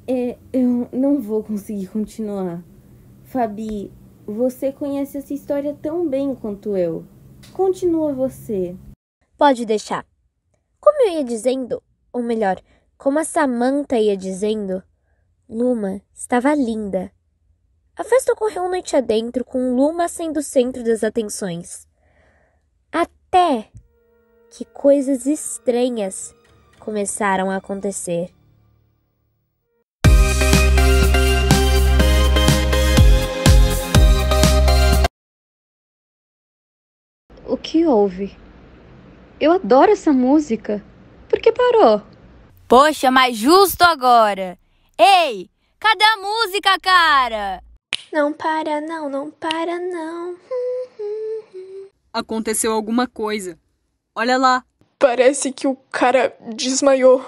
É, 0.07 0.37
eu 0.53 0.87
não 0.93 1.19
vou 1.19 1.43
conseguir 1.43 1.87
continuar. 1.87 2.63
Fabi, 3.23 3.91
você 4.27 4.71
conhece 4.71 5.17
essa 5.17 5.33
história 5.33 5.75
tão 5.81 6.07
bem 6.07 6.35
quanto 6.35 6.77
eu. 6.77 7.03
Continua 7.53 8.13
você. 8.13 8.75
Pode 9.37 9.65
deixar. 9.65 10.05
Como 10.79 11.01
eu 11.03 11.13
ia 11.13 11.23
dizendo, 11.23 11.83
ou 12.11 12.21
melhor, 12.21 12.61
como 12.97 13.19
a 13.19 13.23
Samantha 13.23 13.97
ia 13.97 14.15
dizendo, 14.15 14.83
Luma 15.49 16.01
estava 16.13 16.53
linda. 16.53 17.11
A 17.95 18.03
festa 18.03 18.31
ocorreu 18.31 18.69
noite 18.69 18.95
adentro, 18.95 19.43
com 19.43 19.75
Luma 19.75 20.07
sendo 20.07 20.37
o 20.37 20.43
centro 20.43 20.83
das 20.83 21.03
atenções. 21.03 21.87
Até 22.91 23.69
que 24.49 24.65
coisas 24.65 25.25
estranhas 25.25 26.33
começaram 26.79 27.51
a 27.51 27.57
acontecer. 27.57 28.33
O 37.89 37.91
que 37.91 37.95
houve? 37.95 38.37
Eu 39.39 39.53
adoro 39.53 39.91
essa 39.91 40.13
música. 40.13 40.85
Por 41.27 41.39
que 41.39 41.51
parou? 41.51 42.03
Poxa, 42.67 43.09
mas 43.09 43.35
justo 43.35 43.81
agora. 43.81 44.59
Ei, 44.95 45.49
cadê 45.79 46.03
a 46.03 46.17
música, 46.17 46.77
cara? 46.79 47.63
Não 48.13 48.31
para, 48.31 48.79
não, 48.79 49.09
não 49.09 49.31
para, 49.31 49.79
não. 49.79 50.37
Aconteceu 52.13 52.73
alguma 52.73 53.07
coisa. 53.07 53.57
Olha 54.15 54.37
lá. 54.37 54.63
Parece 54.99 55.51
que 55.51 55.65
o 55.65 55.75
cara 55.91 56.37
desmaiou. 56.53 57.25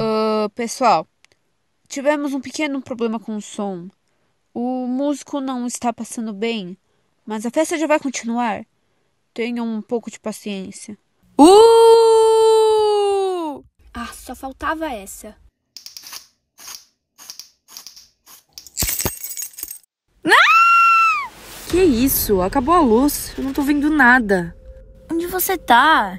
Uh, 0.00 0.50
pessoal, 0.56 1.06
tivemos 1.86 2.34
um 2.34 2.40
pequeno 2.40 2.82
problema 2.82 3.20
com 3.20 3.36
o 3.36 3.40
som. 3.40 3.88
O 4.60 4.88
músico 4.88 5.40
não 5.40 5.68
está 5.68 5.92
passando 5.92 6.32
bem, 6.32 6.76
mas 7.24 7.46
a 7.46 7.50
festa 7.50 7.78
já 7.78 7.86
vai 7.86 8.00
continuar. 8.00 8.66
Tenham 9.32 9.64
um 9.64 9.80
pouco 9.80 10.10
de 10.10 10.18
paciência. 10.18 10.98
Uh! 11.38 11.44
Ah, 13.94 14.12
só 14.12 14.34
faltava 14.34 14.86
essa. 14.86 15.36
Que 21.70 21.80
isso? 21.80 22.40
Acabou 22.40 22.74
a 22.74 22.80
luz. 22.80 23.34
Eu 23.38 23.44
não 23.44 23.52
tô 23.52 23.62
vendo 23.62 23.88
nada. 23.88 24.56
Onde 25.08 25.28
você 25.28 25.56
tá? 25.56 26.18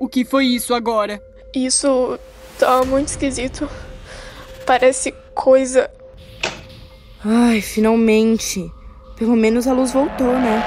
O 0.00 0.08
que 0.08 0.24
foi 0.24 0.46
isso 0.46 0.72
agora? 0.72 1.22
Isso 1.54 2.18
tá 2.58 2.82
muito 2.86 3.08
esquisito. 3.08 3.68
Parece 4.64 5.12
coisa. 5.34 5.90
Ai, 7.28 7.60
finalmente. 7.60 8.70
Pelo 9.16 9.34
menos 9.34 9.66
a 9.66 9.72
luz 9.72 9.92
voltou, 9.92 10.32
né? 10.38 10.62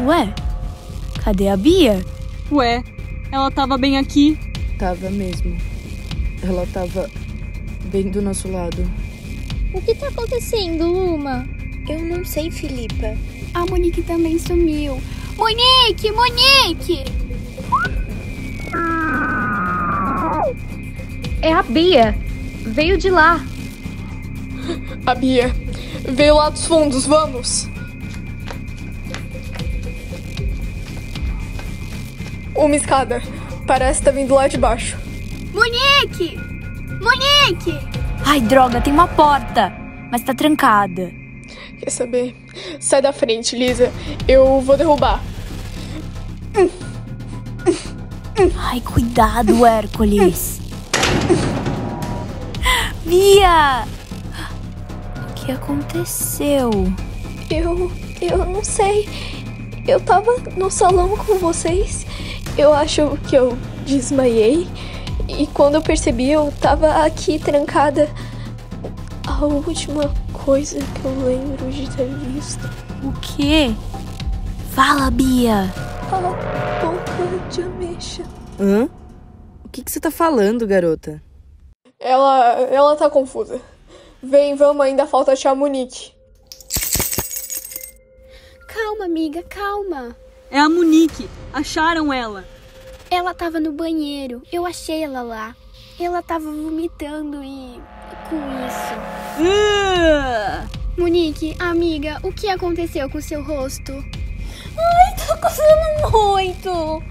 Ué, 0.00 0.34
cadê 1.22 1.46
a 1.46 1.56
Bia? 1.56 2.04
Ué, 2.50 2.82
ela 3.30 3.48
tava 3.48 3.78
bem 3.78 3.96
aqui. 3.96 4.36
Tava 4.76 5.08
mesmo. 5.08 5.56
Ela 6.42 6.66
tava 6.72 7.08
bem 7.92 8.10
do 8.10 8.20
nosso 8.20 8.50
lado. 8.50 8.84
O 9.72 9.80
que 9.82 9.94
tá 9.94 10.08
acontecendo, 10.08 10.84
Luma? 10.84 11.46
Eu 11.88 12.00
não 12.00 12.24
sei, 12.24 12.50
Filipa. 12.50 13.16
A 13.54 13.64
Monique 13.64 14.02
também 14.02 14.36
sumiu. 14.36 15.00
Monique! 15.36 16.10
Monique! 16.10 17.04
É 21.40 21.52
a 21.52 21.62
Bia. 21.62 22.18
Veio 22.66 22.98
de 22.98 23.10
lá. 23.10 23.40
A 25.06 25.14
Bia 25.14 25.63
veio 26.06 26.36
lá 26.36 26.50
dos 26.50 26.66
fundos, 26.66 27.06
vamos! 27.06 27.68
Uma 32.54 32.76
escada. 32.76 33.22
Parece 33.66 34.00
que 34.00 34.04
tá 34.04 34.10
vindo 34.10 34.34
lá 34.34 34.46
de 34.46 34.58
baixo. 34.58 34.96
Monique! 35.52 36.36
Monique! 37.00 37.78
Ai, 38.24 38.40
droga, 38.40 38.80
tem 38.80 38.92
uma 38.92 39.08
porta, 39.08 39.72
mas 40.10 40.22
tá 40.22 40.34
trancada. 40.34 41.12
Quer 41.78 41.90
saber? 41.90 42.36
Sai 42.78 43.02
da 43.02 43.12
frente, 43.12 43.56
Lisa. 43.56 43.92
Eu 44.28 44.60
vou 44.60 44.76
derrubar. 44.76 45.22
Ai, 48.56 48.80
cuidado, 48.80 49.64
Hércules. 49.66 50.60
Bia! 53.04 53.84
O 55.44 55.46
que 55.46 55.52
aconteceu? 55.52 56.70
Eu. 57.50 57.92
Eu 58.18 58.46
não 58.46 58.64
sei. 58.64 59.06
Eu 59.86 60.00
tava 60.00 60.32
no 60.56 60.70
salão 60.70 61.14
com 61.18 61.34
vocês. 61.34 62.06
Eu 62.56 62.72
acho 62.72 63.18
que 63.28 63.36
eu 63.36 63.54
desmaiei. 63.84 64.66
E 65.28 65.46
quando 65.48 65.74
eu 65.74 65.82
percebi, 65.82 66.30
eu 66.30 66.50
tava 66.62 67.04
aqui 67.04 67.38
trancada. 67.38 68.08
A 69.28 69.44
última 69.44 70.10
coisa 70.32 70.78
que 70.78 71.04
eu 71.04 71.26
lembro 71.26 71.70
de 71.70 71.94
ter 71.94 72.08
visto. 72.08 72.66
O 73.02 73.12
quê? 73.20 73.74
Fala, 74.70 75.10
Bia. 75.10 75.70
A 76.10 76.20
boca 76.80 77.50
de 77.50 77.60
ameixa. 77.60 78.22
Hã? 78.58 78.88
O 79.62 79.68
que, 79.68 79.84
que 79.84 79.92
você 79.92 80.00
tá 80.00 80.10
falando, 80.10 80.66
garota? 80.66 81.22
Ela. 82.00 82.60
ela 82.70 82.96
tá 82.96 83.10
confusa. 83.10 83.60
Vem, 84.24 84.54
vamos, 84.54 84.86
ainda 84.86 85.06
falta 85.06 85.32
achar 85.32 85.50
a 85.50 85.54
Monique. 85.54 86.14
Calma, 88.66 89.04
amiga, 89.04 89.42
calma. 89.42 90.16
É 90.50 90.58
a 90.58 90.66
Monique. 90.66 91.28
Acharam 91.52 92.10
ela. 92.10 92.42
Ela 93.10 93.34
tava 93.34 93.60
no 93.60 93.70
banheiro. 93.70 94.42
Eu 94.50 94.64
achei 94.64 95.02
ela 95.04 95.20
lá. 95.20 95.54
Ela 96.00 96.22
tava 96.22 96.50
vomitando 96.50 97.44
e. 97.44 97.78
com 98.30 98.36
isso. 98.66 98.94
Uh! 99.40 101.00
Monique, 101.00 101.54
amiga, 101.58 102.18
o 102.22 102.32
que 102.32 102.48
aconteceu 102.48 103.10
com 103.10 103.20
seu 103.20 103.44
rosto? 103.44 103.92
Ai, 103.92 105.16
tá 105.26 105.36
coçando 105.36 106.10
muito! 106.10 107.02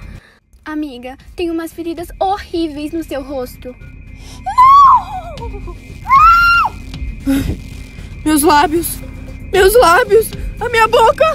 Amiga, 0.65 1.15
tem 1.36 1.52
umas 1.52 1.71
feridas 1.71 2.08
horríveis 2.19 2.91
no 2.91 3.04
seu 3.04 3.21
rosto. 3.21 3.76
Não! 4.43 5.92
Meus 8.25 8.43
lábios! 8.43 8.99
Meus 9.51 9.73
lábios! 9.75 10.31
A 10.59 10.69
minha 10.69 10.88
boca! 10.88 11.25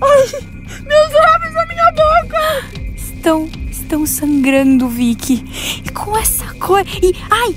Ai! 0.00 0.48
Meus 0.86 1.12
lábios, 1.12 1.56
a 1.56 1.66
minha 1.66 1.92
boca! 1.92 2.78
Estão, 2.96 3.48
estão 3.70 4.06
sangrando, 4.06 4.88
Vicky. 4.88 5.44
E 5.84 5.90
com 5.90 6.16
essa 6.16 6.52
cor. 6.54 6.84
E. 7.02 7.14
Ai! 7.30 7.54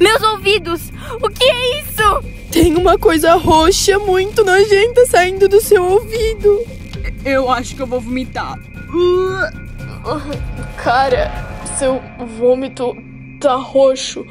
Meus 0.00 0.22
ouvidos! 0.22 0.92
O 1.22 1.28
que 1.28 1.44
é 1.44 1.80
isso? 1.80 2.24
Tem 2.50 2.74
uma 2.76 2.98
coisa 2.98 3.34
roxa 3.34 3.98
muito 3.98 4.44
nojenta 4.44 5.06
saindo 5.06 5.48
do 5.48 5.60
seu 5.60 5.84
ouvido. 5.84 6.64
Eu 7.24 7.50
acho 7.50 7.74
que 7.74 7.82
eu 7.82 7.86
vou 7.86 8.00
vomitar. 8.00 8.58
Cara, 10.76 11.32
seu 11.78 12.00
vômito 12.38 12.96
tá 13.40 13.56
roxo. 13.56 14.24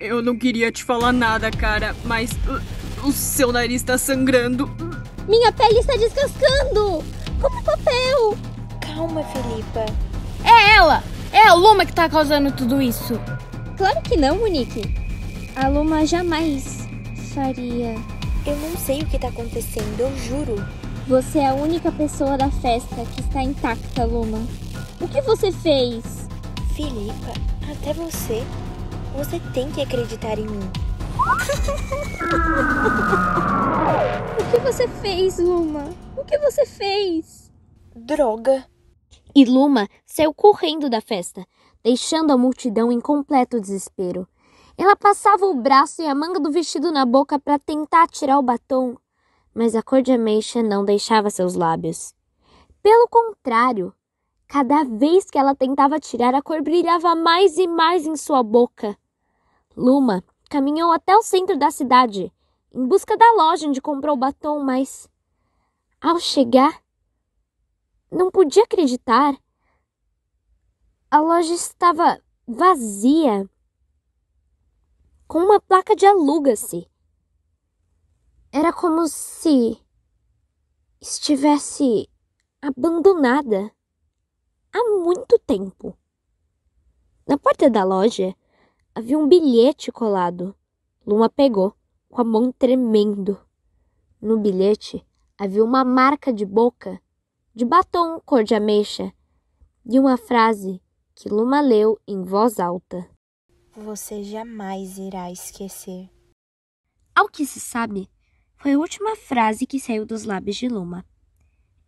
Eu 0.00 0.22
não 0.22 0.36
queria 0.36 0.70
te 0.70 0.84
falar 0.84 1.12
nada, 1.12 1.50
cara, 1.50 1.94
mas 2.04 2.30
o, 3.02 3.08
o 3.08 3.12
seu 3.12 3.50
nariz 3.50 3.82
tá 3.82 3.98
sangrando. 3.98 4.70
Minha 5.26 5.50
pele 5.50 5.80
está 5.80 5.96
descascando! 5.96 7.04
Como 7.40 7.64
papel! 7.64 8.38
Calma, 8.80 9.24
Filipa. 9.24 9.86
É 10.44 10.76
ela! 10.76 11.02
É 11.32 11.48
a 11.48 11.54
Luma 11.54 11.84
que 11.84 11.92
tá 11.92 12.08
causando 12.08 12.52
tudo 12.52 12.80
isso! 12.80 13.20
Claro 13.76 14.00
que 14.02 14.16
não, 14.16 14.38
Monique. 14.38 14.82
A 15.56 15.66
Luma 15.66 16.06
jamais 16.06 16.88
faria. 17.34 17.96
Eu 18.46 18.56
não 18.56 18.76
sei 18.76 19.02
o 19.02 19.06
que 19.06 19.18
tá 19.18 19.28
acontecendo, 19.28 19.98
eu 19.98 20.16
juro. 20.16 20.64
Você 21.08 21.40
é 21.40 21.48
a 21.48 21.54
única 21.54 21.90
pessoa 21.90 22.38
da 22.38 22.50
festa 22.50 23.04
que 23.14 23.20
está 23.20 23.42
intacta, 23.42 24.04
Luma. 24.04 24.46
O 25.00 25.08
que 25.08 25.20
você 25.22 25.50
fez? 25.50 26.28
Filipa, 26.76 27.32
até 27.68 27.92
você. 27.92 28.44
Você 29.18 29.38
tem 29.52 29.70
que 29.72 29.82
acreditar 29.82 30.38
em 30.38 30.46
mim. 30.46 30.60
o 34.38 34.44
que 34.48 34.60
você 34.60 34.86
fez, 34.86 35.40
Luma? 35.40 35.86
O 36.16 36.24
que 36.24 36.38
você 36.38 36.64
fez? 36.64 37.52
Droga. 37.96 38.64
E 39.34 39.44
Luma 39.44 39.88
saiu 40.06 40.32
correndo 40.32 40.88
da 40.88 41.00
festa, 41.00 41.44
deixando 41.82 42.32
a 42.32 42.38
multidão 42.38 42.92
em 42.92 43.00
completo 43.00 43.60
desespero. 43.60 44.24
Ela 44.76 44.94
passava 44.94 45.46
o 45.46 45.60
braço 45.60 46.00
e 46.00 46.06
a 46.06 46.14
manga 46.14 46.38
do 46.38 46.52
vestido 46.52 46.92
na 46.92 47.04
boca 47.04 47.40
para 47.40 47.58
tentar 47.58 48.06
tirar 48.06 48.38
o 48.38 48.42
batom, 48.42 48.96
mas 49.52 49.74
a 49.74 49.82
cor 49.82 50.00
de 50.00 50.12
ameixa 50.12 50.62
não 50.62 50.84
deixava 50.84 51.28
seus 51.28 51.56
lábios. 51.56 52.14
Pelo 52.80 53.08
contrário, 53.08 53.92
cada 54.46 54.84
vez 54.84 55.28
que 55.28 55.38
ela 55.38 55.56
tentava 55.56 55.98
tirar, 55.98 56.36
a 56.36 56.40
cor 56.40 56.62
brilhava 56.62 57.16
mais 57.16 57.58
e 57.58 57.66
mais 57.66 58.06
em 58.06 58.14
sua 58.14 58.44
boca. 58.44 58.96
Luma 59.78 60.24
caminhou 60.50 60.90
até 60.90 61.16
o 61.16 61.22
centro 61.22 61.56
da 61.56 61.70
cidade, 61.70 62.32
em 62.72 62.84
busca 62.84 63.16
da 63.16 63.32
loja 63.34 63.68
onde 63.68 63.80
comprou 63.80 64.16
o 64.16 64.18
batom, 64.18 64.58
mas 64.64 65.08
ao 66.00 66.18
chegar, 66.18 66.82
não 68.10 68.28
podia 68.28 68.64
acreditar. 68.64 69.36
A 71.08 71.20
loja 71.20 71.54
estava 71.54 72.20
vazia, 72.44 73.48
com 75.28 75.38
uma 75.38 75.60
placa 75.60 75.94
de 75.94 76.04
aluga-se. 76.04 76.90
Era 78.50 78.72
como 78.72 79.06
se 79.06 79.80
estivesse 81.00 82.10
abandonada 82.60 83.70
há 84.72 84.82
muito 84.98 85.38
tempo. 85.38 85.96
Na 87.28 87.38
porta 87.38 87.70
da 87.70 87.84
loja 87.84 88.34
havia 88.98 89.16
um 89.16 89.28
bilhete 89.28 89.92
colado. 89.92 90.56
Luma 91.06 91.30
pegou, 91.30 91.72
com 92.08 92.20
a 92.20 92.24
mão 92.24 92.50
tremendo. 92.50 93.40
No 94.20 94.40
bilhete 94.40 95.06
havia 95.38 95.64
uma 95.64 95.84
marca 95.84 96.32
de 96.32 96.44
boca, 96.44 97.00
de 97.54 97.64
batom 97.64 98.20
cor 98.26 98.42
de 98.42 98.56
ameixa, 98.56 99.12
e 99.86 100.00
uma 100.00 100.16
frase 100.16 100.82
que 101.14 101.28
Luma 101.28 101.60
leu 101.60 101.96
em 102.08 102.24
voz 102.24 102.58
alta. 102.58 103.08
Você 103.76 104.24
jamais 104.24 104.98
irá 104.98 105.30
esquecer. 105.30 106.10
Ao 107.14 107.28
que 107.28 107.46
se 107.46 107.60
sabe, 107.60 108.10
foi 108.56 108.72
a 108.72 108.78
última 108.80 109.14
frase 109.14 109.64
que 109.64 109.78
saiu 109.78 110.04
dos 110.04 110.24
lábios 110.24 110.56
de 110.56 110.66
Luma. 110.68 111.06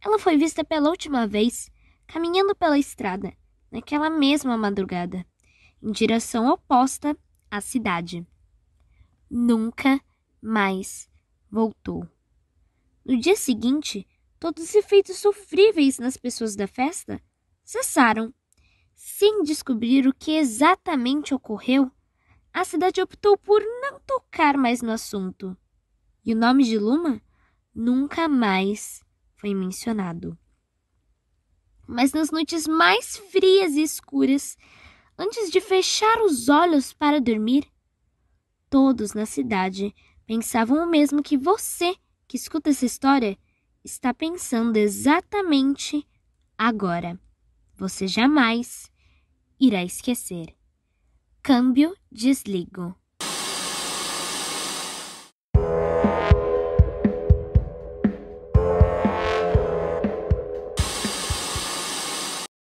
Ela 0.01 0.17
foi 0.17 0.37
vista 0.37 0.63
pela 0.63 0.89
última 0.89 1.27
vez 1.27 1.73
caminhando 2.07 2.55
pela 2.55 2.79
estrada, 2.79 3.33
naquela 3.69 4.09
mesma 4.09 4.57
madrugada, 4.57 5.27
em 5.83 5.93
direção 5.93 6.49
oposta 6.49 7.17
à 7.51 7.61
cidade. 7.61 8.27
Nunca 9.31 10.01
mais 10.41 11.09
voltou. 11.51 12.07
No 13.05 13.19
dia 13.19 13.37
seguinte, 13.37 14.07
todos 14.39 14.65
os 14.65 14.75
efeitos 14.75 15.17
sofríveis 15.17 15.99
nas 15.99 16.17
pessoas 16.17 16.55
da 16.55 16.67
festa 16.67 17.21
cessaram. 17.65 18.33
Sem 18.95 19.43
descobrir 19.43 20.07
o 20.07 20.15
que 20.15 20.33
exatamente 20.33 21.33
ocorreu, 21.33 21.91
a 22.53 22.65
cidade 22.65 23.01
optou 23.01 23.39
por 23.39 23.63
não 23.81 23.99
tocar 24.01 24.57
mais 24.57 24.83
no 24.83 24.91
assunto. 24.91 25.57
E 26.25 26.35
o 26.35 26.37
nome 26.37 26.65
de 26.65 26.79
Luma 26.79 27.23
nunca 27.75 28.29
mais 28.29 29.03
foi 29.37 29.55
mencionado. 29.55 30.37
Mas 31.87 32.13
nas 32.13 32.31
noites 32.31 32.67
mais 32.67 33.17
frias 33.17 33.73
e 33.73 33.83
escuras, 33.83 34.57
antes 35.21 35.51
de 35.51 35.61
fechar 35.61 36.23
os 36.23 36.49
olhos 36.49 36.95
para 36.95 37.21
dormir, 37.21 37.71
todos 38.71 39.13
na 39.13 39.27
cidade 39.27 39.95
pensavam 40.27 40.83
o 40.83 40.91
mesmo 40.91 41.23
que 41.23 41.37
você, 41.37 41.95
que 42.27 42.39
escuta 42.39 42.71
essa 42.71 42.87
história, 42.87 43.37
está 43.85 44.15
pensando 44.15 44.79
exatamente 44.79 46.09
agora. 46.57 47.21
Você 47.75 48.09
jamais 48.09 48.91
irá 49.59 49.85
esquecer. 49.85 50.57
Câmbio 51.43 51.95
desligo. 52.11 53.00